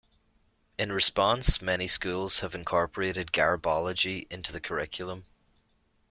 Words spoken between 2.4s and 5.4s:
incorporated garbology into the curriculum.